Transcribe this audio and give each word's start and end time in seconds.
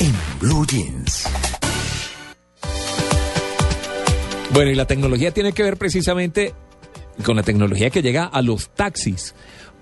en 0.00 0.12
Blue 0.40 0.66
Jeans. 0.66 1.26
Bueno, 4.52 4.70
y 4.70 4.74
la 4.74 4.86
tecnología 4.86 5.32
tiene 5.32 5.52
que 5.52 5.62
ver 5.62 5.76
precisamente 5.76 6.54
con 7.24 7.36
la 7.36 7.42
tecnología 7.42 7.90
que 7.90 8.02
llega 8.02 8.24
a 8.24 8.42
los 8.42 8.70
taxis, 8.70 9.34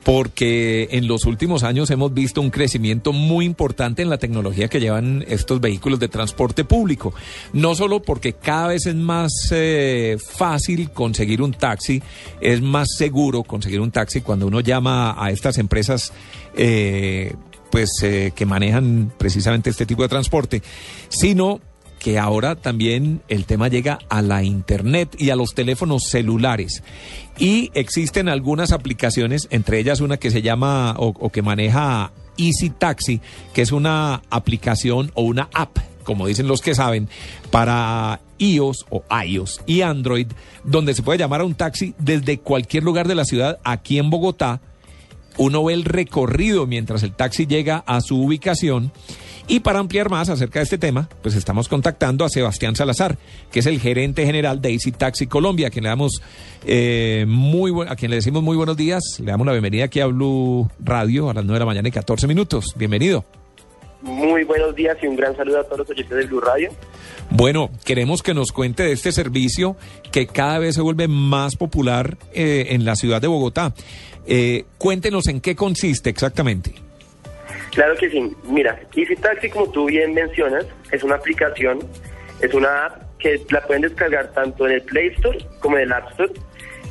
porque 0.05 0.89
en 0.93 1.09
los 1.09 1.25
últimos 1.25 1.65
años 1.65 1.91
hemos 1.91 2.15
visto 2.15 2.41
un 2.41 2.51
crecimiento 2.51 3.13
muy 3.13 3.45
importante 3.45 4.03
en 4.03 4.11
la 4.11 4.19
tecnología 4.19 4.69
que 4.69 4.81
llevan 4.81 5.25
estos 5.27 5.61
vehículos 5.61 5.99
de 5.99 6.09
transporte 6.09 6.65
público. 6.65 7.15
No 7.53 7.75
solo 7.75 8.03
porque 8.03 8.35
cada 8.35 8.69
vez 8.69 8.87
es 8.87 8.95
más 8.95 9.33
eh, 9.53 10.17
fácil 10.37 10.91
conseguir 10.91 11.43
un 11.43 11.53
taxi, 11.53 12.03
es 12.41 12.61
más 12.61 12.89
seguro 12.97 13.43
conseguir 13.43 13.81
un 13.81 13.91
taxi 13.91 14.21
cuando 14.21 14.47
uno 14.47 14.61
llama 14.61 15.17
a 15.19 15.31
estas 15.31 15.59
empresas. 15.59 16.13
eh, 16.57 17.35
pues 17.75 17.91
eh, 18.05 18.31
que 18.37 18.47
manejan 18.47 19.13
precisamente 19.19 19.69
este 19.69 19.85
tipo 19.85 20.03
de 20.03 20.09
transporte, 20.09 20.63
sino 21.09 21.61
que 21.99 22.21
ahora 22.21 22.55
también 22.55 23.21
el 23.27 23.47
tema 23.47 23.67
llega 23.67 23.99
a 24.09 24.23
la 24.23 24.45
internet 24.45 25.17
y 25.19 25.31
a 25.31 25.35
los 25.35 25.55
teléfonos 25.55 26.05
celulares. 26.05 26.85
Y 27.37 27.73
existen 27.75 28.29
algunas 28.29 28.71
aplicaciones, 28.71 29.49
entre 29.51 29.81
ellas 29.81 30.01
una 30.01 30.19
que 30.19 30.31
se 30.31 30.41
llama 30.41 30.95
o, 30.99 31.15
o 31.19 31.31
que 31.31 31.43
maneja 31.43 32.13
Easy 32.37 32.71
Taxi, 32.71 33.21
que 33.53 33.63
es 33.63 33.73
una 33.73 34.23
aplicación 34.31 35.11
o 35.15 35.23
una 35.23 35.49
app, 35.53 35.77
como 36.05 36.29
dicen 36.29 36.47
los 36.47 36.61
que 36.61 36.77
saben, 36.77 37.09
para 37.51 38.21
iOS 38.39 38.87
o 38.89 39.03
iOS 39.27 39.63
y 39.67 39.81
Android, 39.81 40.29
donde 40.63 40.95
se 40.95 41.03
puede 41.03 41.19
llamar 41.19 41.41
a 41.41 41.45
un 41.45 41.57
taxi 41.57 41.93
desde 41.99 42.39
cualquier 42.39 42.85
lugar 42.85 43.09
de 43.09 43.17
la 43.17 43.25
ciudad 43.25 43.59
aquí 43.65 43.99
en 43.99 44.11
Bogotá 44.11 44.61
uno 45.37 45.65
ve 45.65 45.75
el 45.75 45.85
recorrido 45.85 46.67
mientras 46.67 47.03
el 47.03 47.13
taxi 47.13 47.47
llega 47.47 47.85
a 47.87 48.01
su 48.01 48.23
ubicación. 48.23 48.93
Y 49.47 49.61
para 49.61 49.79
ampliar 49.79 50.09
más 50.09 50.31
acerca 50.31 50.61
de 50.61 50.65
este 50.65 50.79
tema, 50.79 51.09
pues 51.23 51.35
estamos 51.35 51.69
contactando 51.69 52.25
a 52.25 52.31
Sebastián 52.31 52.77
Salazar, 52.77 53.19
que 53.53 53.61
es 53.61 53.67
el 53.67 53.79
gerente 53.79 54.25
general 54.25 54.63
de 54.63 54.71
Easy 54.71 54.91
Taxi 54.91 55.27
Colombia, 55.27 55.67
a 55.67 55.71
quien 55.71 55.83
le 55.83 55.91
damos 55.91 56.23
eh, 56.67 57.27
muy 57.29 57.73
a 57.87 57.95
quien 57.95 58.11
le 58.11 58.17
decimos 58.17 58.43
muy 58.43 58.57
buenos 58.57 58.77
días. 58.77 59.03
Le 59.21 59.27
damos 59.27 59.47
la 59.47 59.53
bienvenida 59.53 59.85
aquí 59.85 60.01
a 60.01 60.07
Blue 60.07 60.71
Radio 60.81 61.29
a 61.29 61.35
las 61.35 61.45
9 61.45 61.57
de 61.57 61.61
la 61.61 61.67
mañana 61.67 61.89
y 61.89 61.93
14 61.93 62.27
minutos. 62.27 62.73
Bienvenido. 62.77 63.25
Muy 64.01 64.45
buenos 64.45 64.75
días 64.75 64.97
y 65.03 65.07
un 65.07 65.17
gran 65.17 65.37
saludo 65.37 65.61
a 65.61 65.65
todos 65.65 65.81
los 65.81 65.91
oyentes 65.91 66.17
de 66.17 66.27
Blue 66.27 66.41
Radio. 66.41 66.71
Bueno, 67.37 67.69
queremos 67.85 68.23
que 68.23 68.33
nos 68.33 68.53
cuente 68.53 68.85
de 68.85 68.93
este 68.93 69.11
servicio 69.11 69.77
que 70.13 70.29
cada 70.29 70.61
vez 70.61 70.77
se 70.77 70.83
vuelve 70.83 71.09
más 71.09 71.57
popular 71.57 72.17
eh, 72.33 72.67
en 72.69 72.85
la 72.85 72.95
ciudad 72.95 73.21
de 73.21 73.27
Bogotá. 73.27 73.75
Eh, 74.25 74.67
cuéntenos 74.79 75.27
en 75.27 75.41
qué 75.41 75.57
consiste 75.57 76.11
exactamente. 76.11 76.77
Claro 77.73 77.97
que 77.97 78.09
sí. 78.09 78.31
Mira, 78.49 78.79
Easy 78.95 79.17
Taxi, 79.17 79.51
como 79.51 79.69
tú 79.73 79.87
bien 79.87 80.15
mencionas, 80.15 80.65
es 80.93 81.03
una 81.03 81.17
aplicación, 81.17 81.81
es 82.41 82.55
una 82.55 82.87
app 82.87 83.19
que 83.19 83.41
la 83.51 83.67
pueden 83.67 83.83
descargar 83.83 84.33
tanto 84.33 84.69
en 84.69 84.75
el 84.75 84.83
Play 84.83 85.09
Store 85.09 85.39
como 85.59 85.77
en 85.77 85.83
el 85.83 85.93
App 85.93 86.13
Store. 86.13 86.33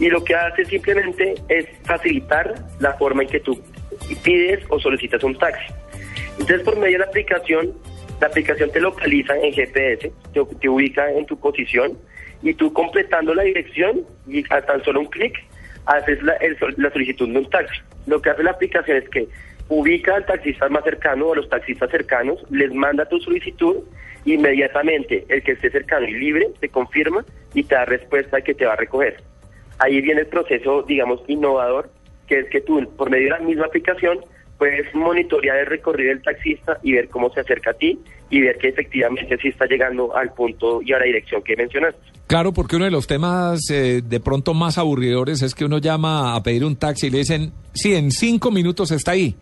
Y 0.02 0.10
lo 0.10 0.26
que 0.26 0.36
hace 0.36 0.66
simplemente 0.66 1.36
es 1.48 1.68
facilitar 1.86 2.54
la 2.82 2.92
forma 2.96 3.24
en 3.24 3.30
que 3.30 3.40
tú 3.40 3.58
pides 4.24 4.60
o 4.68 4.78
solicitas 4.78 5.24
un 5.24 5.38
taxi. 5.38 5.74
Entonces, 6.38 6.64
por 6.64 6.78
medio 6.78 6.94
de 6.94 7.00
la 7.00 7.06
aplicación, 7.06 7.72
la 8.24 8.30
aplicación 8.30 8.72
te 8.72 8.80
localiza 8.80 9.36
en 9.36 9.52
GPS, 9.52 10.10
te, 10.32 10.46
te 10.62 10.70
ubica 10.70 11.12
en 11.12 11.26
tu 11.26 11.38
posición 11.38 11.98
y 12.42 12.54
tú 12.54 12.72
completando 12.72 13.36
la 13.36 13.44
dirección 13.44 14.06
y 14.26 14.46
a 14.50 14.62
tan 14.62 14.82
solo 14.86 15.02
un 15.02 15.08
clic 15.08 15.44
haces 15.86 16.24
la, 16.24 16.32
el 16.36 16.56
la 16.78 16.90
solicitud 16.90 17.28
de 17.30 17.40
un 17.40 17.50
taxi. 17.50 17.82
Lo 18.08 18.22
que 18.22 18.30
hace 18.30 18.42
la 18.44 18.52
aplicación 18.52 18.96
es 18.96 19.10
que 19.10 19.28
ubica 19.68 20.16
al 20.16 20.26
taxista 20.26 20.70
más 20.70 20.86
cercano 20.86 21.28
o 21.28 21.34
a 21.34 21.36
los 21.36 21.50
taxistas 21.50 21.92
cercanos, 21.92 22.40
les 22.50 22.74
manda 22.74 23.04
tu 23.10 23.20
solicitud, 23.20 23.84
inmediatamente 24.24 25.26
el 25.28 25.44
que 25.44 25.52
esté 25.52 25.70
cercano 25.70 26.08
y 26.08 26.14
libre 26.14 26.48
te 26.62 26.70
confirma 26.70 27.26
y 27.54 27.66
te 27.66 27.76
da 27.76 27.84
respuesta 27.84 28.40
que 28.40 28.54
te 28.54 28.66
va 28.66 28.72
a 28.72 28.78
recoger. 28.78 29.18
Ahí 29.80 30.00
viene 30.00 30.22
el 30.22 30.28
proceso, 30.28 30.84
digamos, 30.84 31.22
innovador, 31.28 31.90
que 32.28 32.40
es 32.40 32.50
que 32.50 32.62
tú, 32.62 32.90
por 32.96 33.10
medio 33.10 33.26
de 33.26 33.32
la 33.32 33.40
misma 33.40 33.66
aplicación, 33.66 34.24
puedes 34.64 34.96
monitorear 34.96 35.58
el 35.58 35.66
recorrido 35.66 36.12
del 36.12 36.22
taxista 36.22 36.80
y 36.82 36.94
ver 36.94 37.10
cómo 37.10 37.30
se 37.34 37.42
acerca 37.42 37.72
a 37.72 37.74
ti 37.74 38.00
y 38.30 38.40
ver 38.40 38.58
que 38.58 38.70
efectivamente 38.70 39.38
sí 39.42 39.50
está 39.50 39.66
llegando 39.66 40.16
al 40.16 40.32
punto 40.32 40.82
y 40.82 40.94
a 40.94 41.00
la 41.00 41.04
dirección 41.04 41.42
que 41.44 41.58
mencionaste. 41.58 42.00
Claro, 42.28 42.54
porque 42.54 42.78
uno 42.78 42.86
de 42.86 42.92
los 42.92 43.06
temas 43.06 43.60
eh, 43.70 44.02
de 44.02 44.20
pronto 44.22 44.54
más 44.54 44.78
aburridores 44.78 45.42
es 45.42 45.54
que 45.54 45.66
uno 45.66 45.80
llama 45.80 46.34
a 46.34 46.44
pedir 46.44 46.64
un 46.64 46.78
taxi 46.78 47.08
y 47.08 47.10
le 47.10 47.18
dicen, 47.18 47.52
sí, 47.74 47.94
en 47.94 48.10
cinco 48.12 48.52
minutos 48.52 48.92
está 48.92 49.12
ahí. 49.12 49.36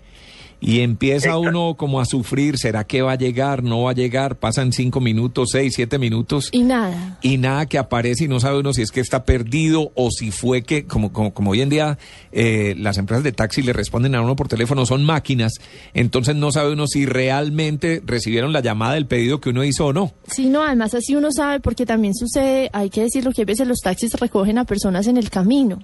Y 0.63 0.81
empieza 0.81 1.39
uno 1.39 1.75
como 1.75 1.99
a 1.99 2.05
sufrir, 2.05 2.59
¿será 2.59 2.83
que 2.83 3.01
va 3.01 3.13
a 3.13 3.16
llegar? 3.16 3.63
¿No 3.63 3.81
va 3.81 3.91
a 3.91 3.94
llegar? 3.95 4.38
Pasan 4.38 4.72
cinco 4.72 5.01
minutos, 5.01 5.49
seis, 5.51 5.73
siete 5.75 5.97
minutos. 5.97 6.49
Y 6.51 6.61
nada. 6.61 7.17
y 7.23 7.39
nada 7.39 7.66
que 7.66 7.79
aparece 7.79 8.25
y 8.25 8.27
no 8.27 8.39
sabe 8.39 8.59
uno 8.59 8.72
si 8.72 8.83
es 8.83 8.91
que 8.91 8.99
está 8.99 9.25
perdido 9.25 9.91
o 9.95 10.11
si 10.11 10.29
fue 10.29 10.61
que, 10.61 10.85
como, 10.85 11.11
como, 11.11 11.33
como 11.33 11.51
hoy 11.51 11.61
en 11.61 11.69
día 11.69 11.97
eh, 12.31 12.75
las 12.77 12.99
empresas 12.99 13.23
de 13.23 13.31
taxi 13.31 13.63
le 13.63 13.73
responden 13.73 14.13
a 14.13 14.22
uno 14.22 14.35
por 14.35 14.47
teléfono, 14.47 14.85
son 14.85 15.03
máquinas, 15.03 15.53
entonces 15.95 16.35
no 16.35 16.51
sabe 16.51 16.73
uno 16.73 16.85
si 16.85 17.07
realmente 17.07 18.01
recibieron 18.05 18.53
la 18.53 18.61
llamada 18.61 18.93
del 18.93 19.07
pedido 19.07 19.41
que 19.41 19.49
uno 19.49 19.63
hizo 19.63 19.88
o 19.88 19.93
no. 19.93 20.13
Sí, 20.28 20.47
no, 20.47 20.63
además 20.63 20.93
así 20.93 21.16
uno 21.16 21.31
sabe 21.31 21.59
porque 21.59 21.88
también 21.88 22.13
sucede, 22.13 22.69
hay 22.72 22.91
que 22.91 23.01
decirlo 23.01 23.31
que 23.31 23.41
a 23.41 23.45
veces 23.45 23.67
los 23.67 23.79
taxis 23.79 24.13
recogen 24.13 24.59
a 24.59 24.66
personas 24.66 25.07
en 25.07 25.17
el 25.17 25.31
camino. 25.31 25.79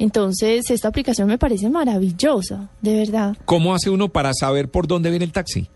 Entonces, 0.00 0.70
esta 0.70 0.88
aplicación 0.88 1.28
me 1.28 1.36
parece 1.36 1.68
maravillosa, 1.68 2.70
de 2.80 2.96
verdad. 3.00 3.36
¿Cómo 3.44 3.74
hace 3.74 3.90
uno 3.90 4.08
para 4.08 4.32
saber 4.32 4.68
por 4.70 4.86
dónde 4.88 5.10
viene 5.10 5.26
el 5.26 5.32
taxi? 5.32 5.68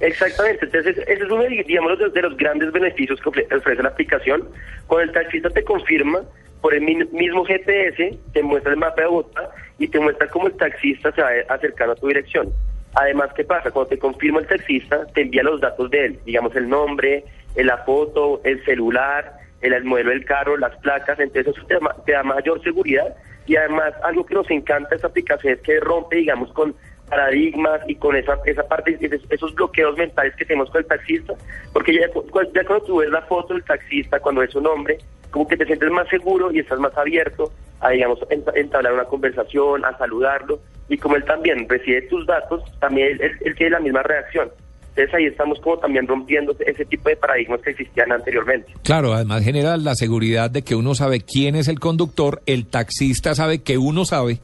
Exactamente, 0.00 0.64
entonces 0.64 0.96
ese 0.96 1.12
es 1.12 1.30
uno 1.30 1.42
de, 1.42 1.48
digamos, 1.66 1.98
de, 1.98 2.08
de 2.08 2.22
los 2.22 2.36
grandes 2.36 2.72
beneficios 2.72 3.20
que 3.20 3.28
ofre- 3.30 3.56
ofrece 3.56 3.82
la 3.82 3.90
aplicación. 3.90 4.48
Cuando 4.86 5.04
el 5.10 5.12
taxista 5.12 5.50
te 5.50 5.62
confirma 5.62 6.20
por 6.62 6.72
el 6.72 6.80
mi- 6.82 7.04
mismo 7.12 7.44
GPS, 7.44 8.16
te 8.32 8.42
muestra 8.42 8.72
el 8.72 8.78
mapa 8.78 9.02
de 9.02 9.08
Bogotá 9.08 9.50
y 9.78 9.88
te 9.88 10.00
muestra 10.00 10.26
cómo 10.28 10.46
el 10.46 10.54
taxista 10.56 11.12
se 11.12 11.20
va 11.20 11.28
acercando 11.50 11.92
a 11.92 11.96
tu 11.96 12.06
dirección. 12.06 12.48
Además, 12.94 13.30
¿qué 13.36 13.44
pasa? 13.44 13.70
Cuando 13.70 13.90
te 13.90 13.98
confirma 13.98 14.40
el 14.40 14.46
taxista, 14.46 15.04
te 15.12 15.20
envía 15.22 15.42
los 15.42 15.60
datos 15.60 15.90
de 15.90 16.06
él, 16.06 16.18
digamos 16.24 16.56
el 16.56 16.68
nombre, 16.68 17.24
la 17.56 17.76
foto, 17.78 18.40
el 18.44 18.64
celular, 18.64 19.37
el, 19.60 19.72
el 19.72 19.84
modelo 19.84 20.10
del 20.10 20.24
carro, 20.24 20.56
las 20.56 20.76
placas, 20.78 21.18
entonces 21.20 21.54
eso 21.56 21.66
te 22.04 22.12
da, 22.12 22.22
mayor 22.22 22.62
seguridad 22.62 23.14
y 23.46 23.56
además 23.56 23.92
algo 24.02 24.24
que 24.26 24.34
nos 24.34 24.50
encanta 24.50 24.94
esta 24.94 25.06
aplicación 25.08 25.54
es 25.54 25.60
que 25.60 25.80
rompe, 25.80 26.16
digamos, 26.16 26.52
con 26.52 26.74
paradigmas 27.08 27.80
y 27.88 27.94
con 27.96 28.14
esa 28.16 28.38
esa 28.44 28.62
parte, 28.68 28.98
esos- 29.30 29.54
bloqueos 29.54 29.96
mentales 29.96 30.34
que 30.36 30.44
tenemos 30.44 30.70
con 30.70 30.80
el 30.82 30.86
taxista, 30.86 31.32
porque 31.72 31.94
ya, 31.94 32.08
cu- 32.10 32.26
ya 32.54 32.64
cuando 32.64 32.84
tú 32.84 32.98
ves 32.98 33.08
la 33.10 33.22
foto 33.22 33.54
del 33.54 33.64
taxista, 33.64 34.20
cuando 34.20 34.42
ves 34.42 34.50
su 34.50 34.60
nombre, 34.60 34.98
como 35.30 35.48
que 35.48 35.56
te 35.56 35.64
sientes 35.64 35.90
más 35.90 36.06
seguro 36.08 36.52
y 36.52 36.58
estás 36.60 36.78
más 36.78 36.96
abierto 36.96 37.50
a, 37.80 37.90
digamos, 37.90 38.20
enta- 38.28 38.52
entablar 38.54 38.92
una 38.92 39.04
conversación, 39.04 39.84
a 39.84 39.96
saludarlo, 39.96 40.60
y 40.90 40.98
como 40.98 41.16
él 41.16 41.24
también 41.24 41.66
recibe 41.68 42.02
tus 42.02 42.26
datos, 42.26 42.62
también 42.80 43.08
él, 43.12 43.20
él- 43.22 43.38
él 43.40 43.54
tiene 43.56 43.70
la 43.72 43.80
misma 43.80 44.02
reacción. 44.02 44.50
Entonces 44.98 45.14
ahí 45.14 45.26
estamos 45.26 45.60
como 45.60 45.78
también 45.78 46.06
rompiendo 46.08 46.56
ese 46.66 46.84
tipo 46.84 47.08
de 47.08 47.16
paradigmas 47.16 47.60
que 47.62 47.70
existían 47.70 48.10
anteriormente. 48.10 48.72
Claro, 48.82 49.14
además 49.14 49.44
genera 49.44 49.76
la 49.76 49.94
seguridad 49.94 50.50
de 50.50 50.62
que 50.62 50.74
uno 50.74 50.94
sabe 50.96 51.20
quién 51.20 51.54
es 51.54 51.68
el 51.68 51.78
conductor, 51.78 52.42
el 52.46 52.66
taxista 52.66 53.34
sabe 53.36 53.60
que 53.60 53.78
uno 53.78 54.04
sabe, 54.04 54.40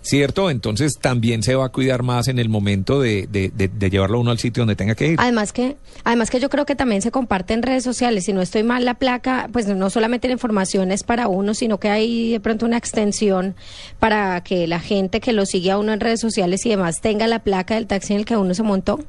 ¿cierto? 0.00 0.48
Entonces 0.48 0.94
también 0.98 1.42
se 1.42 1.54
va 1.56 1.66
a 1.66 1.68
cuidar 1.68 2.02
más 2.02 2.28
en 2.28 2.38
el 2.38 2.48
momento 2.48 3.00
de, 3.02 3.26
de, 3.30 3.50
de- 3.54 3.68
de 3.68 3.90
llevarlo 3.90 4.16
a 4.16 4.20
uno 4.22 4.30
al 4.30 4.38
sitio 4.38 4.62
donde 4.62 4.76
tenga 4.76 4.94
que 4.94 5.08
ir. 5.08 5.16
Además 5.20 5.52
que, 5.52 5.76
además 6.04 6.30
que 6.30 6.40
yo 6.40 6.48
creo 6.48 6.64
que 6.64 6.74
también 6.74 7.02
se 7.02 7.10
comparte 7.10 7.52
en 7.52 7.62
redes 7.62 7.84
sociales. 7.84 8.24
Si 8.24 8.32
no 8.32 8.40
estoy 8.40 8.62
mal, 8.62 8.86
la 8.86 8.94
placa, 8.94 9.50
pues 9.52 9.66
no 9.66 9.90
solamente 9.90 10.28
la 10.28 10.32
información 10.34 10.90
es 10.90 11.02
para 11.02 11.28
uno, 11.28 11.52
sino 11.52 11.78
que 11.78 11.90
hay 11.90 12.32
de 12.32 12.40
pronto 12.40 12.64
una 12.64 12.78
extensión 12.78 13.54
para 13.98 14.42
que 14.42 14.66
la 14.66 14.80
gente 14.80 15.20
que 15.20 15.32
lo 15.34 15.44
sigue 15.44 15.70
a 15.72 15.78
uno 15.78 15.92
en 15.92 16.00
redes 16.00 16.20
sociales 16.20 16.64
y 16.64 16.70
demás 16.70 17.00
tenga 17.02 17.26
la 17.26 17.40
placa 17.40 17.74
del 17.74 17.86
taxi 17.86 18.14
en 18.14 18.20
el 18.20 18.24
que 18.24 18.36
uno 18.38 18.54
se 18.54 18.62
montó. 18.62 19.00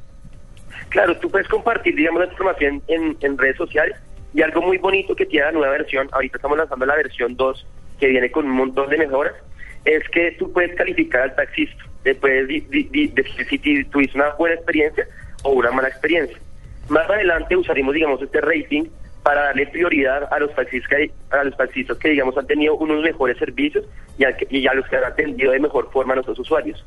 Claro, 0.89 1.17
tú 1.17 1.29
puedes 1.29 1.47
compartir, 1.47 1.95
digamos, 1.95 2.21
la 2.21 2.31
información 2.31 2.81
en, 2.87 3.15
en 3.21 3.37
redes 3.37 3.57
sociales 3.57 3.95
y 4.33 4.41
algo 4.41 4.61
muy 4.61 4.77
bonito 4.77 5.15
que 5.15 5.25
tiene 5.25 5.47
la 5.47 5.51
nueva 5.51 5.71
versión, 5.73 6.07
ahorita 6.11 6.37
estamos 6.37 6.57
lanzando 6.57 6.85
la 6.85 6.95
versión 6.95 7.35
2 7.35 7.67
que 7.99 8.07
viene 8.07 8.31
con 8.31 8.45
un 8.45 8.51
montón 8.51 8.89
de 8.89 8.97
mejoras, 8.97 9.33
es 9.85 10.07
que 10.09 10.31
tú 10.37 10.51
puedes 10.51 10.75
calificar 10.75 11.21
al 11.21 11.35
taxista, 11.35 11.83
te 12.03 12.15
puedes 12.15 12.47
decir 12.47 13.45
si 13.49 13.83
tuviste 13.85 14.17
una 14.17 14.29
buena 14.31 14.55
experiencia 14.55 15.07
o 15.43 15.51
una 15.51 15.71
mala 15.71 15.89
experiencia. 15.89 16.37
Más 16.89 17.09
adelante 17.09 17.55
usaremos, 17.55 17.93
digamos, 17.93 18.21
este 18.21 18.41
rating 18.41 18.85
para 19.23 19.43
darle 19.45 19.67
prioridad 19.67 20.27
a 20.31 20.39
los 20.39 20.53
taxistas 20.55 20.89
que, 20.89 21.11
a 21.29 21.43
los 21.43 21.55
taxistas 21.57 21.97
que 21.97 22.09
digamos 22.09 22.37
han 22.37 22.47
tenido 22.47 22.75
unos 22.75 23.03
mejores 23.03 23.37
servicios 23.37 23.85
y 24.17 24.23
a, 24.23 24.35
y 24.49 24.65
a 24.65 24.73
los 24.73 24.87
que 24.87 24.95
han 24.95 25.03
atendido 25.03 25.51
de 25.51 25.59
mejor 25.59 25.91
forma 25.91 26.13
a 26.13 26.15
nuestros 26.15 26.39
usuarios. 26.39 26.83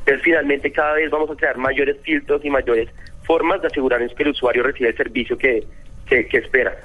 Entonces, 0.00 0.22
finalmente, 0.22 0.70
cada 0.70 0.94
vez 0.94 1.10
vamos 1.10 1.30
a 1.30 1.36
crear 1.36 1.56
mayores 1.56 1.96
filtros 2.02 2.44
y 2.44 2.50
mayores 2.50 2.88
formas 3.26 3.60
de 3.60 3.68
asegurarnos 3.68 4.14
que 4.14 4.22
el 4.22 4.30
usuario 4.30 4.62
recibe 4.62 4.90
el 4.90 4.96
servicio 4.96 5.36
que, 5.36 5.64
que, 6.06 6.26
que 6.26 6.38
espera. 6.38 6.76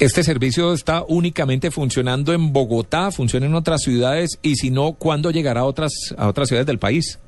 ¿Este 0.00 0.24
servicio 0.24 0.72
está 0.72 1.04
únicamente 1.06 1.70
funcionando 1.70 2.32
en 2.32 2.52
Bogotá, 2.52 3.12
funciona 3.12 3.46
en 3.46 3.54
otras 3.54 3.82
ciudades 3.82 4.40
y 4.42 4.56
si 4.56 4.70
no, 4.70 4.94
¿cuándo 4.94 5.30
llegará 5.30 5.60
a 5.60 5.64
otras, 5.64 5.92
a 6.18 6.28
otras 6.28 6.48
ciudades 6.48 6.66
del 6.66 6.80
país? 6.80 7.20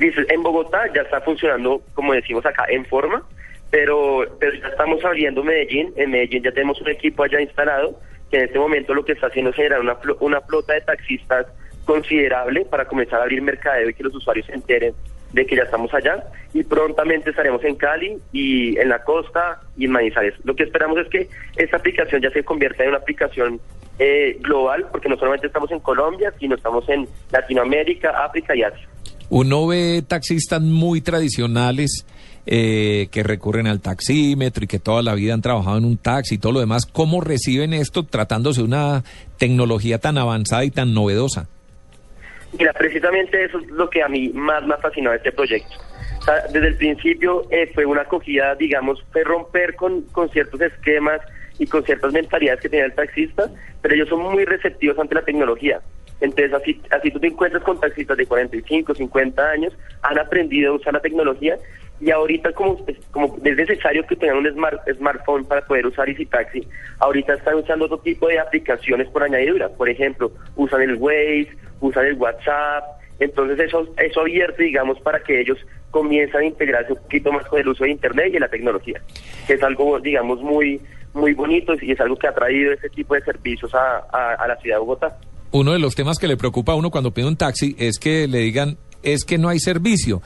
En 0.00 0.42
Bogotá 0.42 0.80
ya 0.92 1.02
está 1.02 1.20
funcionando, 1.20 1.80
como 1.94 2.12
decimos 2.12 2.44
acá, 2.44 2.64
en 2.68 2.84
forma, 2.86 3.22
pero, 3.70 4.24
pero 4.40 4.52
ya 4.60 4.68
estamos 4.68 5.04
abriendo 5.04 5.44
Medellín. 5.44 5.92
En 5.96 6.10
Medellín 6.10 6.42
ya 6.42 6.50
tenemos 6.50 6.80
un 6.80 6.88
equipo 6.88 7.22
allá 7.22 7.40
instalado 7.40 8.00
que 8.30 8.38
en 8.38 8.44
este 8.46 8.58
momento 8.58 8.94
lo 8.94 9.04
que 9.04 9.12
está 9.12 9.28
haciendo 9.28 9.50
es 9.50 9.56
generar 9.56 9.80
una, 9.80 9.96
una 10.20 10.40
flota 10.40 10.72
de 10.72 10.80
taxistas 10.80 11.46
considerable 11.84 12.64
para 12.64 12.86
comenzar 12.86 13.20
a 13.20 13.22
abrir 13.24 13.42
mercadeo 13.42 13.90
y 13.90 13.94
que 13.94 14.02
los 14.02 14.14
usuarios 14.14 14.46
se 14.46 14.54
enteren 14.54 14.94
de 15.32 15.46
que 15.46 15.56
ya 15.56 15.62
estamos 15.62 15.92
allá. 15.94 16.24
Y 16.54 16.62
prontamente 16.64 17.30
estaremos 17.30 17.64
en 17.64 17.76
Cali 17.76 18.18
y 18.32 18.78
en 18.78 18.88
la 18.88 19.02
costa 19.02 19.60
y 19.76 19.86
en 19.86 19.92
Manizales. 19.92 20.34
Lo 20.44 20.54
que 20.54 20.64
esperamos 20.64 20.98
es 20.98 21.08
que 21.08 21.28
esta 21.56 21.78
aplicación 21.78 22.20
ya 22.22 22.30
se 22.30 22.44
convierta 22.44 22.82
en 22.82 22.90
una 22.90 22.98
aplicación 22.98 23.60
eh, 23.98 24.38
global, 24.40 24.86
porque 24.90 25.08
no 25.08 25.16
solamente 25.16 25.46
estamos 25.46 25.70
en 25.70 25.80
Colombia, 25.80 26.32
sino 26.38 26.56
estamos 26.56 26.88
en 26.88 27.06
Latinoamérica, 27.30 28.10
África 28.24 28.54
y 28.56 28.62
Asia. 28.62 28.88
Uno 29.30 29.66
ve 29.66 30.02
taxistas 30.06 30.60
muy 30.60 31.00
tradicionales 31.00 32.06
eh, 32.44 33.08
que 33.10 33.22
recurren 33.22 33.66
al 33.66 33.80
taxímetro 33.80 34.64
y 34.64 34.66
que 34.66 34.78
toda 34.78 35.02
la 35.02 35.14
vida 35.14 35.32
han 35.32 35.42
trabajado 35.42 35.78
en 35.78 35.84
un 35.84 35.96
taxi 35.96 36.34
y 36.34 36.38
todo 36.38 36.52
lo 36.52 36.60
demás. 36.60 36.86
¿Cómo 36.86 37.20
reciben 37.20 37.72
esto 37.72 38.02
tratándose 38.02 38.60
de 38.60 38.66
una 38.66 39.04
tecnología 39.38 39.98
tan 39.98 40.18
avanzada 40.18 40.64
y 40.64 40.70
tan 40.70 40.92
novedosa? 40.92 41.48
Mira, 42.58 42.72
precisamente 42.72 43.44
eso 43.44 43.58
es 43.58 43.66
lo 43.68 43.88
que 43.88 44.02
a 44.02 44.08
mí 44.08 44.30
más 44.34 44.64
me 44.66 44.74
ha 44.74 44.78
fascinado 44.78 45.16
este 45.16 45.32
proyecto. 45.32 45.76
Desde 46.52 46.68
el 46.68 46.76
principio 46.76 47.44
eh, 47.50 47.70
fue 47.74 47.84
una 47.84 48.02
acogida, 48.02 48.54
digamos, 48.54 49.02
fue 49.10 49.24
romper 49.24 49.74
con, 49.74 50.02
con 50.12 50.28
ciertos 50.30 50.60
esquemas 50.60 51.20
y 51.58 51.66
con 51.66 51.84
ciertas 51.84 52.12
mentalidades 52.12 52.60
que 52.60 52.68
tenía 52.68 52.86
el 52.86 52.94
taxista, 52.94 53.50
pero 53.80 53.94
ellos 53.94 54.08
son 54.08 54.20
muy 54.20 54.44
receptivos 54.44 54.98
ante 54.98 55.14
la 55.14 55.24
tecnología. 55.24 55.80
Entonces, 56.20 56.52
así, 56.52 56.80
así 56.90 57.10
tú 57.10 57.18
te 57.18 57.26
encuentras 57.26 57.64
con 57.64 57.80
taxistas 57.80 58.16
de 58.16 58.26
45, 58.26 58.94
50 58.94 59.50
años, 59.50 59.76
han 60.02 60.18
aprendido 60.18 60.72
a 60.72 60.76
usar 60.76 60.92
la 60.92 61.00
tecnología 61.00 61.56
y 62.02 62.10
ahorita 62.10 62.52
como, 62.52 62.84
como 63.12 63.36
es 63.44 63.56
necesario 63.56 64.04
que 64.06 64.16
tengan 64.16 64.38
un 64.38 64.52
smart, 64.52 64.80
smartphone 64.96 65.44
para 65.44 65.64
poder 65.64 65.86
usar 65.86 66.08
Easy 66.08 66.26
Taxi, 66.26 66.66
ahorita 66.98 67.34
están 67.34 67.54
usando 67.54 67.84
otro 67.84 67.98
tipo 67.98 68.26
de 68.26 68.40
aplicaciones 68.40 69.08
por 69.08 69.22
añadidura. 69.22 69.68
Por 69.68 69.88
ejemplo, 69.88 70.32
usan 70.56 70.82
el 70.82 70.96
Waze, 70.96 71.56
usan 71.80 72.06
el 72.06 72.14
WhatsApp. 72.14 72.84
Entonces 73.20 73.60
eso, 73.60 73.86
eso 73.96 74.20
abierto, 74.20 74.62
digamos, 74.62 74.98
para 75.00 75.22
que 75.22 75.42
ellos 75.42 75.58
comiencen 75.92 76.40
a 76.40 76.44
integrarse 76.44 76.92
un 76.92 76.98
poquito 76.98 77.30
más 77.30 77.46
con 77.46 77.60
el 77.60 77.68
uso 77.68 77.84
de 77.84 77.90
Internet 77.90 78.32
y 78.34 78.38
la 78.40 78.48
tecnología, 78.48 79.00
que 79.46 79.54
es 79.54 79.62
algo, 79.62 80.00
digamos, 80.00 80.42
muy 80.42 80.80
muy 81.14 81.34
bonito 81.34 81.74
y 81.80 81.92
es 81.92 82.00
algo 82.00 82.16
que 82.16 82.26
ha 82.26 82.34
traído 82.34 82.72
este 82.72 82.88
tipo 82.88 83.14
de 83.14 83.22
servicios 83.22 83.72
a, 83.74 83.98
a 84.34 84.48
la 84.48 84.56
ciudad 84.56 84.76
de 84.76 84.80
Bogotá. 84.80 85.18
Uno 85.52 85.72
de 85.72 85.78
los 85.78 85.94
temas 85.94 86.18
que 86.18 86.26
le 86.26 86.38
preocupa 86.38 86.72
a 86.72 86.74
uno 86.74 86.90
cuando 86.90 87.12
pide 87.12 87.28
un 87.28 87.36
taxi 87.36 87.76
es 87.78 87.98
que 87.98 88.26
le 88.26 88.38
digan, 88.38 88.78
es 89.02 89.24
que 89.24 89.36
no 89.36 89.50
hay 89.50 89.58
servicio. 89.58 90.22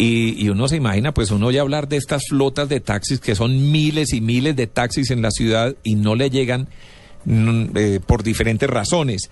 Y, 0.00 0.42
y 0.42 0.48
uno 0.48 0.68
se 0.68 0.76
imagina, 0.76 1.12
pues 1.12 1.32
uno 1.32 1.50
ya 1.50 1.60
hablar 1.60 1.88
de 1.88 1.96
estas 1.96 2.22
flotas 2.28 2.68
de 2.68 2.78
taxis, 2.78 3.18
que 3.18 3.34
son 3.34 3.72
miles 3.72 4.12
y 4.12 4.20
miles 4.20 4.54
de 4.54 4.68
taxis 4.68 5.10
en 5.10 5.22
la 5.22 5.32
ciudad 5.32 5.74
y 5.82 5.96
no 5.96 6.14
le 6.14 6.30
llegan 6.30 6.68
mm, 7.24 7.76
eh, 7.76 8.00
por 8.06 8.22
diferentes 8.22 8.70
razones. 8.70 9.28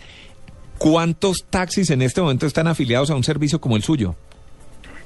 ¿Cuántos 0.78 1.46
taxis 1.48 1.90
en 1.90 2.02
este 2.02 2.20
momento 2.20 2.46
están 2.46 2.66
afiliados 2.66 3.10
a 3.10 3.14
un 3.14 3.22
servicio 3.22 3.60
como 3.60 3.76
el 3.76 3.84
suyo? 3.84 4.16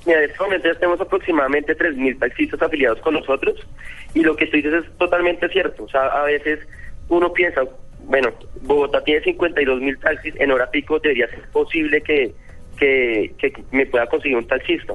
Mira, 0.06 0.24
en 0.24 0.30
este 0.30 0.42
momento 0.42 0.66
ya 0.66 0.74
tenemos 0.78 1.00
aproximadamente 1.00 1.76
3.000 1.76 2.18
taxistas 2.18 2.62
afiliados 2.62 3.00
con 3.00 3.14
nosotros 3.14 3.54
y 4.14 4.22
lo 4.22 4.34
que 4.34 4.46
tú 4.46 4.56
dices 4.56 4.72
es 4.72 4.98
totalmente 4.98 5.46
cierto. 5.50 5.84
O 5.84 5.88
sea, 5.88 6.06
a 6.06 6.24
veces 6.24 6.60
uno 7.08 7.32
piensa, 7.32 7.62
bueno, 8.04 8.30
Bogotá 8.62 9.04
tiene 9.04 9.22
52.000 9.22 10.00
taxis, 10.00 10.34
en 10.38 10.50
hora 10.50 10.70
pico 10.70 10.98
debería 10.98 11.28
ser 11.28 11.42
posible 11.52 12.00
que, 12.00 12.34
que, 12.80 13.34
que 13.38 13.52
me 13.70 13.86
pueda 13.86 14.06
conseguir 14.06 14.38
un 14.38 14.46
taxista. 14.46 14.94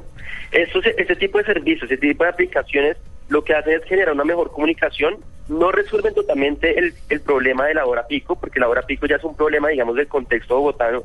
Estos, 0.50 0.84
este 0.86 1.16
tipo 1.16 1.38
de 1.38 1.44
servicios, 1.44 1.90
este 1.90 2.08
tipo 2.08 2.24
de 2.24 2.30
aplicaciones, 2.30 2.96
lo 3.28 3.42
que 3.44 3.54
hacen 3.54 3.74
es 3.74 3.84
generar 3.84 4.12
una 4.12 4.24
mejor 4.24 4.50
comunicación. 4.50 5.16
No 5.48 5.70
resuelven 5.70 6.12
totalmente 6.12 6.76
el, 6.78 6.92
el 7.08 7.20
problema 7.20 7.66
de 7.66 7.74
la 7.74 7.86
hora 7.86 8.06
pico, 8.06 8.38
porque 8.38 8.58
la 8.58 8.68
hora 8.68 8.82
pico 8.82 9.06
ya 9.06 9.16
es 9.16 9.24
un 9.24 9.36
problema, 9.36 9.68
digamos, 9.68 9.94
del 9.94 10.08
contexto 10.08 10.56
bogotano. 10.56 11.04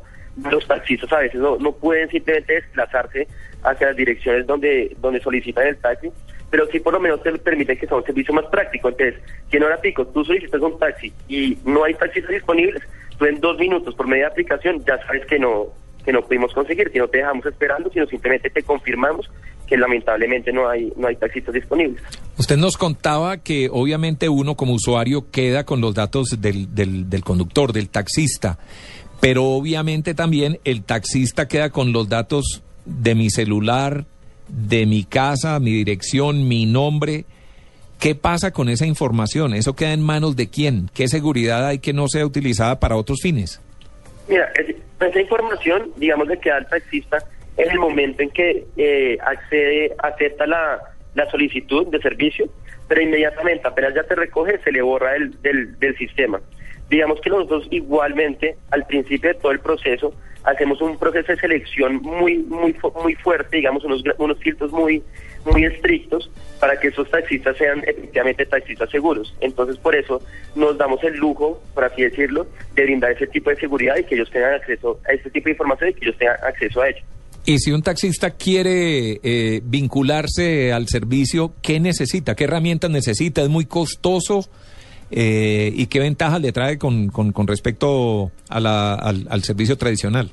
Los 0.49 0.65
taxistas 0.65 1.11
a 1.13 1.19
veces 1.19 1.39
no, 1.39 1.57
no 1.57 1.73
pueden 1.73 2.09
simplemente 2.09 2.53
desplazarse 2.53 3.27
hacia 3.63 3.87
las 3.87 3.95
direcciones 3.95 4.47
donde, 4.47 4.95
donde 4.99 5.19
solicitan 5.19 5.67
el 5.67 5.77
taxi, 5.77 6.09
pero 6.49 6.65
sí 6.67 6.79
por 6.79 6.93
lo 6.93 6.99
menos 6.99 7.21
te 7.21 7.31
permite 7.37 7.77
que 7.77 7.85
sea 7.85 7.97
un 7.97 8.05
servicio 8.05 8.33
más 8.33 8.45
práctico. 8.45 8.89
Entonces, 8.89 9.21
si 9.49 9.57
en 9.57 9.63
hora 9.63 9.79
pico 9.79 10.07
tú 10.07 10.25
solicitas 10.25 10.61
un 10.61 10.79
taxi 10.79 11.13
y 11.27 11.57
no 11.65 11.83
hay 11.83 11.93
taxistas 11.93 12.31
disponibles, 12.31 12.81
tú 13.17 13.25
en 13.25 13.39
dos 13.39 13.59
minutos 13.59 13.93
por 13.93 14.07
media 14.07 14.27
aplicación 14.27 14.83
ya 14.85 14.97
sabes 15.05 15.25
que 15.27 15.37
no, 15.37 15.67
que 16.03 16.11
no 16.11 16.21
pudimos 16.21 16.53
conseguir, 16.53 16.91
que 16.91 16.99
no 16.99 17.07
te 17.07 17.19
dejamos 17.19 17.45
esperando, 17.45 17.89
sino 17.91 18.05
simplemente 18.07 18.49
te 18.49 18.63
confirmamos 18.63 19.29
que 19.67 19.77
lamentablemente 19.77 20.51
no 20.51 20.67
hay, 20.67 20.91
no 20.97 21.07
hay 21.07 21.15
taxistas 21.15 21.53
disponibles. 21.53 22.03
Usted 22.37 22.57
nos 22.57 22.77
contaba 22.77 23.37
que 23.37 23.69
obviamente 23.71 24.27
uno 24.27 24.55
como 24.55 24.73
usuario 24.73 25.31
queda 25.31 25.63
con 25.65 25.79
los 25.79 25.95
datos 25.95 26.41
del, 26.41 26.75
del, 26.75 27.09
del 27.09 27.23
conductor, 27.23 27.71
del 27.71 27.89
taxista, 27.89 28.59
pero 29.21 29.45
obviamente 29.45 30.13
también 30.13 30.59
el 30.65 30.83
taxista 30.83 31.47
queda 31.47 31.69
con 31.69 31.93
los 31.93 32.09
datos 32.09 32.63
de 32.85 33.15
mi 33.15 33.29
celular, 33.29 34.05
de 34.49 34.85
mi 34.85 35.03
casa, 35.03 35.59
mi 35.59 35.71
dirección, 35.71 36.47
mi 36.47 36.65
nombre. 36.65 37.25
¿Qué 37.99 38.15
pasa 38.15 38.51
con 38.51 38.67
esa 38.67 38.85
información? 38.85 39.53
¿Eso 39.53 39.75
queda 39.75 39.93
en 39.93 40.01
manos 40.01 40.35
de 40.35 40.49
quién? 40.49 40.89
¿Qué 40.93 41.07
seguridad 41.07 41.67
hay 41.67 41.79
que 41.79 41.93
no 41.93 42.07
sea 42.07 42.25
utilizada 42.25 42.79
para 42.79 42.97
otros 42.97 43.19
fines? 43.21 43.61
Mira, 44.27 44.51
es- 44.55 44.75
esa 44.99 45.19
información, 45.19 45.91
digamos, 45.97 46.27
le 46.27 46.37
queda 46.39 46.57
al 46.57 46.67
taxista 46.67 47.17
en 47.57 47.69
el 47.71 47.79
momento 47.79 48.21
en 48.23 48.29
que 48.29 48.65
eh, 48.77 49.17
accede, 49.21 49.93
acepta 49.99 50.45
la, 50.47 50.79
la 51.15 51.29
solicitud 51.31 51.87
de 51.87 51.99
servicio, 51.99 52.47
pero 52.87 53.01
inmediatamente, 53.01 53.67
apenas 53.67 53.93
ya 53.95 54.03
se 54.03 54.15
recoge, 54.15 54.59
se 54.63 54.71
le 54.71 54.81
borra 54.81 55.13
del, 55.13 55.41
del, 55.41 55.77
del 55.79 55.97
sistema. 55.97 56.39
Digamos 56.89 57.19
que 57.21 57.29
nosotros 57.29 57.67
igualmente, 57.71 58.55
al 58.71 58.85
principio 58.85 59.33
de 59.33 59.39
todo 59.39 59.51
el 59.51 59.59
proceso, 59.59 60.13
hacemos 60.43 60.81
un 60.81 60.97
proceso 60.97 61.31
de 61.31 61.39
selección 61.39 61.95
muy 62.01 62.37
muy 62.39 62.75
muy 63.03 63.15
fuerte, 63.15 63.57
digamos, 63.57 63.83
unos, 63.85 64.03
unos 64.17 64.37
filtros 64.39 64.71
muy 64.71 65.03
muy 65.45 65.65
estrictos 65.65 66.29
para 66.61 66.79
que 66.79 66.87
esos 66.89 67.09
taxistas 67.09 67.57
sean 67.57 67.79
efectivamente 67.79 68.45
taxistas 68.45 68.89
seguros. 68.89 69.35
Entonces, 69.41 69.75
por 69.77 69.95
eso 69.95 70.21
nos 70.55 70.77
damos 70.77 71.03
el 71.03 71.17
lujo, 71.17 71.61
por 71.73 71.83
así 71.83 72.03
decirlo, 72.03 72.47
de 72.75 72.83
brindar 72.83 73.11
ese 73.11 73.27
tipo 73.27 73.49
de 73.49 73.57
seguridad 73.57 73.97
y 73.97 74.05
que 74.05 74.15
ellos 74.15 74.29
tengan 74.31 74.53
acceso 74.53 74.99
a 75.09 75.11
este 75.11 75.29
tipo 75.31 75.45
de 75.45 75.51
información 75.51 75.89
y 75.89 75.93
que 75.95 76.05
ellos 76.05 76.17
tengan 76.17 76.37
acceso 76.47 76.81
a 76.81 76.89
ello. 76.89 77.01
Y 77.43 77.57
si 77.57 77.71
un 77.71 77.81
taxista 77.81 78.29
quiere 78.29 79.19
eh, 79.23 79.61
vincularse 79.63 80.71
al 80.71 80.87
servicio, 80.87 81.53
¿qué 81.63 81.79
necesita? 81.79 82.35
¿Qué 82.35 82.43
herramientas 82.43 82.91
necesita? 82.91 83.41
¿Es 83.41 83.49
muy 83.49 83.65
costoso? 83.65 84.47
Eh, 85.09 85.71
¿Y 85.75 85.87
qué 85.87 85.99
ventajas 85.99 86.39
le 86.39 86.51
trae 86.51 86.77
con, 86.77 87.07
con, 87.09 87.31
con 87.31 87.47
respecto 87.47 88.31
a 88.47 88.59
la- 88.59 88.93
al, 88.93 89.25
al 89.29 89.43
servicio 89.43 89.75
tradicional? 89.77 90.29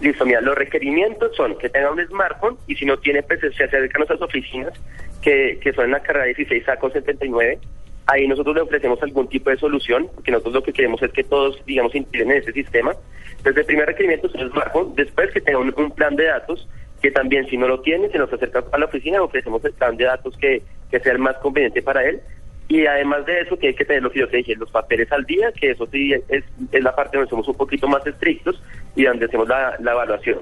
Listo, 0.00 0.24
mira, 0.26 0.40
los 0.40 0.54
requerimientos 0.56 1.36
son 1.36 1.56
que 1.58 1.68
tenga 1.68 1.90
un 1.92 2.04
smartphone 2.06 2.56
y 2.66 2.74
si 2.74 2.86
no 2.86 2.98
tiene, 2.98 3.22
pues 3.22 3.38
se 3.40 3.64
acerca 3.64 3.96
a 3.96 3.98
nuestras 3.98 4.22
oficinas, 4.22 4.72
que, 5.20 5.58
que 5.62 5.72
son 5.72 5.86
en 5.86 5.92
la 5.92 6.00
carrera 6.00 6.26
16 6.26 6.68
a 6.68 6.76
con 6.76 6.92
79. 6.92 7.58
Ahí 8.06 8.26
nosotros 8.26 8.56
le 8.56 8.62
ofrecemos 8.62 9.00
algún 9.02 9.28
tipo 9.28 9.50
de 9.50 9.56
solución, 9.56 10.08
porque 10.14 10.32
nosotros 10.32 10.54
lo 10.54 10.62
que 10.62 10.72
queremos 10.72 11.02
es 11.02 11.12
que 11.12 11.22
todos, 11.22 11.64
digamos, 11.64 11.94
integren 11.94 12.32
en 12.32 12.38
ese 12.38 12.52
sistema. 12.52 12.92
Entonces, 13.36 13.58
el 13.58 13.66
primer 13.66 13.86
requerimiento 13.86 14.26
es 14.26 14.50
smartphone, 14.50 14.94
después 14.96 15.30
que 15.30 15.40
tenga 15.40 15.58
un, 15.58 15.90
plan 15.92 16.16
de 16.16 16.24
datos, 16.24 16.68
que 17.00 17.10
también 17.10 17.46
si 17.48 17.56
no 17.56 17.68
lo 17.68 17.80
tiene, 17.80 18.08
se 18.10 18.18
nos 18.18 18.32
acerca 18.32 18.64
a 18.72 18.78
la 18.78 18.86
oficina, 18.86 19.22
ofrecemos 19.22 19.64
el 19.64 19.72
plan 19.72 19.96
de 19.96 20.04
datos 20.04 20.36
que, 20.36 20.62
que 20.90 21.00
sea 21.00 21.12
el 21.12 21.18
más 21.18 21.36
conveniente 21.36 21.82
para 21.82 22.04
él. 22.04 22.20
Y 22.68 22.86
además 22.86 23.26
de 23.26 23.40
eso, 23.40 23.58
que 23.58 23.68
hay 23.68 23.74
que 23.74 23.84
tener 23.84 24.02
lo 24.02 24.10
que 24.10 24.20
yo 24.20 24.28
te 24.28 24.38
dije, 24.38 24.54
los 24.56 24.70
papeles 24.70 25.10
al 25.12 25.24
día, 25.24 25.52
que 25.52 25.70
eso 25.70 25.86
sí 25.90 26.12
es, 26.12 26.44
es 26.72 26.82
la 26.82 26.94
parte 26.94 27.16
donde 27.16 27.30
somos 27.30 27.48
un 27.48 27.56
poquito 27.56 27.88
más 27.88 28.06
estrictos 28.06 28.62
y 28.94 29.04
donde 29.04 29.26
hacemos 29.26 29.48
la, 29.48 29.76
la 29.80 29.92
evaluación. 29.92 30.40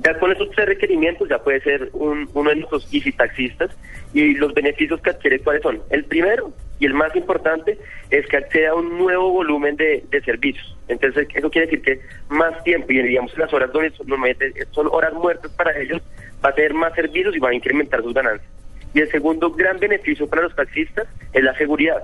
Ya 0.00 0.16
con 0.18 0.30
esos 0.30 0.48
tres 0.52 0.66
requerimientos 0.68 1.28
ya 1.28 1.38
puede 1.42 1.60
ser 1.60 1.90
un- 1.92 2.28
uno 2.32 2.50
de 2.50 2.56
nuestros 2.56 2.84
easy 2.94 3.10
taxistas 3.12 3.76
y 4.14 4.34
los 4.34 4.54
beneficios 4.54 5.00
que 5.00 5.10
adquiere 5.10 5.40
cuáles 5.40 5.62
son. 5.62 5.80
El 5.90 6.04
primero 6.04 6.52
y 6.78 6.86
el 6.86 6.94
más 6.94 7.14
importante 7.16 7.76
es 8.10 8.26
que 8.28 8.36
accede 8.36 8.68
a 8.68 8.74
un 8.74 8.96
nuevo 8.96 9.30
volumen 9.32 9.74
de, 9.76 10.04
de 10.08 10.20
servicios. 10.22 10.76
Entonces 10.86 11.26
eso 11.34 11.50
quiere 11.50 11.66
decir 11.66 11.82
que 11.82 12.00
más 12.28 12.62
tiempo 12.62 12.92
y 12.92 13.02
digamos 13.02 13.36
las 13.36 13.52
horas 13.52 13.72
donde 13.72 13.92
normalmente 14.06 14.52
son 14.70 14.86
horas 14.92 15.12
muertas 15.14 15.50
para 15.52 15.76
ellos, 15.76 16.00
va 16.44 16.50
a 16.50 16.54
tener 16.54 16.74
más 16.74 16.94
servicios 16.94 17.34
y 17.34 17.40
va 17.40 17.48
a 17.50 17.54
incrementar 17.54 18.00
sus 18.02 18.14
ganancias. 18.14 18.48
Y 18.94 19.00
el 19.00 19.10
segundo 19.10 19.50
gran 19.50 19.78
beneficio 19.80 20.28
para 20.28 20.42
los 20.42 20.54
taxistas 20.54 21.08
es 21.32 21.42
la 21.42 21.54
seguridad. 21.58 22.02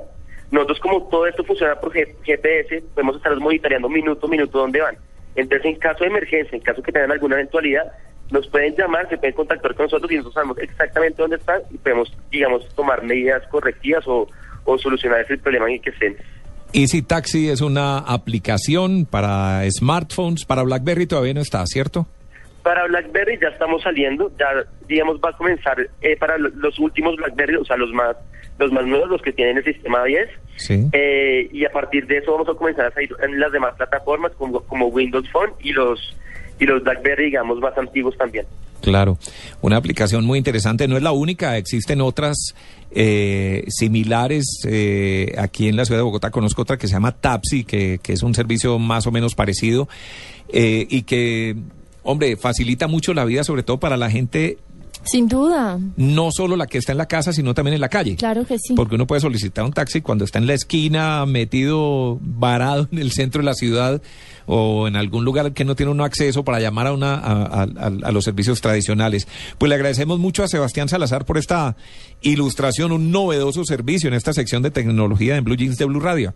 Nosotros 0.51 0.81
como 0.81 1.09
todo 1.09 1.27
esto 1.29 1.45
funciona 1.45 1.77
por 1.81 1.93
GPS, 1.93 2.83
podemos 2.93 3.17
estar 3.17 3.35
monitoreando 3.37 3.89
minuto 3.89 4.27
a 4.27 4.31
minuto 4.31 4.59
dónde 4.59 4.81
van. 4.81 4.97
Entonces, 5.37 5.67
en 5.67 5.77
caso 5.79 6.05
de 6.05 6.11
emergencia, 6.11 6.57
en 6.57 6.63
caso 6.63 6.83
que 6.83 6.93
tengan 6.93 7.13
alguna 7.13 7.37
eventualidad, 7.37 7.85
nos 8.31 8.47
pueden 8.49 8.75
llamar, 8.77 9.09
se 9.09 9.19
pueden 9.19 9.35
contactar 9.35 9.75
con 9.75 9.85
nosotros 9.85 10.11
y 10.11 10.17
nosotros 10.17 10.35
sabemos 10.35 10.59
exactamente 10.59 11.21
dónde 11.21 11.37
están 11.37 11.61
y 11.71 11.77
podemos, 11.79 12.13
digamos, 12.31 12.69
tomar 12.75 13.03
medidas 13.03 13.43
correctivas 13.49 14.05
o, 14.07 14.29
o 14.65 14.79
solucionar 14.79 15.21
ese 15.21 15.37
problema 15.39 15.67
en 15.69 15.75
el 15.75 15.81
que 15.83 15.91
estén. 15.91 16.17
Easy 16.73 17.03
Taxi 17.03 17.51
es 17.51 17.61
una 17.61 17.99
aplicación 17.99 19.07
para 19.07 19.63
smartphones, 19.71 20.45
para 20.45 20.63
BlackBerry 20.63 21.07
todavía 21.07 21.35
no 21.35 21.41
está, 21.43 21.65
¿cierto? 21.67 22.07
Para 22.63 22.87
BlackBerry 22.87 23.39
ya 23.41 23.49
estamos 23.49 23.83
saliendo, 23.83 24.33
ya 24.39 24.47
digamos 24.89 25.19
va 25.23 25.31
a 25.31 25.37
comenzar 25.37 25.77
eh, 26.01 26.17
para 26.17 26.39
lo- 26.39 26.49
los 26.49 26.79
últimos 26.81 27.15
BlackBerry, 27.17 27.57
o 27.57 27.65
sea, 27.65 27.77
los 27.77 27.93
más 27.93 28.17
los 28.59 28.73
más 28.73 28.87
nuevos, 28.87 29.09
los 29.09 29.23
que 29.23 29.33
tienen 29.33 29.59
el 29.59 29.65
sistema 29.65 30.05
10. 30.05 30.29
Sí. 30.57 30.87
Eh, 30.93 31.49
y 31.53 31.65
a 31.65 31.71
partir 31.71 32.07
de 32.07 32.19
eso 32.19 32.33
vamos 32.33 32.49
a 32.49 32.55
comenzar 32.55 32.87
a 32.87 32.91
salir 32.93 33.11
en 33.23 33.41
las 33.41 33.53
demás 33.53 33.75
plataformas 33.75 34.33
como, 34.33 34.61
como 34.61 34.87
Windows 34.87 35.29
Phone 35.31 35.53
y 35.61 35.73
los 35.73 36.15
y 36.59 36.67
los 36.67 36.83
BlackBerry, 36.83 37.27
digamos, 37.27 37.59
más 37.59 37.77
antiguos 37.77 38.17
también. 38.17 38.47
Claro, 38.81 39.19
una 39.63 39.77
aplicación 39.77 40.27
muy 40.27 40.37
interesante, 40.37 40.87
no 40.87 40.97
es 40.97 41.03
la 41.03 41.13
única, 41.13 41.57
existen 41.57 42.03
otras 42.03 42.55
eh, 42.91 43.65
similares 43.69 44.61
eh, 44.69 45.35
aquí 45.39 45.69
en 45.69 45.77
la 45.77 45.87
ciudad 45.87 46.01
de 46.01 46.05
Bogotá, 46.05 46.31
conozco 46.31 46.63
otra 46.63 46.77
que 46.77 46.87
se 46.87 46.93
llama 46.93 47.13
Tapsi, 47.13 47.65
que, 47.65 47.99
que 48.03 48.13
es 48.13 48.23
un 48.23 48.35
servicio 48.35 48.79
más 48.79 49.07
o 49.07 49.11
menos 49.11 49.35
parecido 49.35 49.89
eh, 50.51 50.87
y 50.91 51.03
que, 51.03 51.57
hombre, 52.03 52.37
facilita 52.37 52.87
mucho 52.87 53.15
la 53.15 53.25
vida, 53.25 53.43
sobre 53.43 53.63
todo 53.63 53.81
para 53.81 53.97
la 53.97 54.11
gente, 54.11 54.59
Sin 55.05 55.29
duda, 55.29 55.79
no 55.97 56.31
solo 56.33 56.57
la 56.57 56.67
que 56.67 56.79
está 56.79 56.93
en 56.93 56.99
la 56.99 57.07
casa, 57.07 57.33
sino 57.33 57.53
también 57.55 57.75
en 57.75 57.81
la 57.81 57.89
calle. 57.89 58.17
claro 58.17 58.45
que 58.45 58.59
sí. 58.59 58.75
Porque 58.75 58.95
uno 58.95 59.07
puede 59.07 59.21
solicitar 59.21 59.65
un 59.65 59.73
taxi 59.73 60.01
cuando 60.01 60.25
está 60.25 60.39
en 60.39 60.47
la 60.47 60.55
esquina, 60.55 61.25
metido, 61.27 62.19
varado 62.23 62.89
en 62.91 62.99
el 62.99 63.13
centro 63.13 63.41
de 63.41 63.45
la 63.47 63.55
ciudad 63.55 64.01
o 64.47 64.89
en 64.89 64.97
algún 64.97 65.25
lugar 65.25 65.53
que 65.53 65.65
no 65.65 65.75
tiene 65.75 65.93
uno 65.93 66.05
acceso 66.05 66.45
para 66.45 66.61
llamar 66.61 66.87
a, 66.87 66.93
una, 66.93 67.15
a, 67.15 67.63
a- 67.63 67.69
a 68.03 68.13
los 68.13 68.25
servicios 68.25 68.61
tradicionales. 68.61 69.27
Pues 69.59 69.69
le 69.69 69.75
agradecemos 69.77 70.19
mucho 70.19 70.43
a 70.43 70.49
Sebastián 70.49 70.89
Salazar 70.89 71.25
por 71.25 71.39
esta 71.39 71.77
ilustración, 72.23 72.93
un 72.93 73.11
novedoso 73.11 73.65
servicio 73.65 74.09
en 74.09 74.15
esta 74.15 74.33
sección 74.33 74.63
de 74.63 74.71
tecnología 74.71 75.37
en 75.37 75.45
Blue 75.45 75.57
Jeans 75.57 75.77
de 75.79 75.85
Blue 75.85 76.01
Radio. 76.01 76.35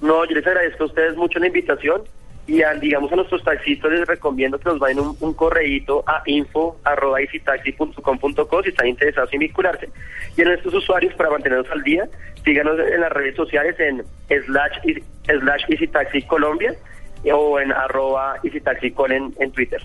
No, 0.00 0.24
yo 0.28 0.34
les 0.36 0.46
agradezco 0.46 0.84
a 0.84 0.86
ustedes 0.86 1.16
mucho 1.16 1.38
la 1.40 1.48
invitación 1.48 2.02
y 2.48 2.62
a, 2.62 2.72
digamos 2.74 3.12
a 3.12 3.16
nuestros 3.16 3.44
taxistas 3.44 3.92
les 3.92 4.08
recomiendo 4.08 4.58
que 4.58 4.70
nos 4.70 4.78
vayan 4.78 5.00
un, 5.00 5.16
un 5.20 5.34
correíto 5.34 6.02
a 6.06 6.22
info 6.24 6.78
arroba 6.82 7.18
si 7.30 8.68
están 8.70 8.88
interesados 8.88 9.32
en 9.34 9.40
vincularse. 9.40 9.90
Y 10.36 10.42
a 10.42 10.44
nuestros 10.46 10.74
usuarios 10.74 11.14
para 11.14 11.30
mantenernos 11.30 11.70
al 11.70 11.82
día, 11.82 12.08
síganos 12.44 12.78
en 12.80 13.02
las 13.02 13.12
redes 13.12 13.36
sociales 13.36 13.78
en 13.78 14.02
slash, 14.28 14.78
slash 15.26 15.64
easytaxi 15.68 16.22
Colombia 16.22 16.74
o 17.30 17.60
en 17.60 17.70
arroba 17.70 18.36
easytaxi 18.42 18.94
en, 19.10 19.34
en 19.38 19.52
Twitter. 19.52 19.82